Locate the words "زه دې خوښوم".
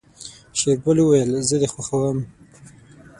1.47-2.17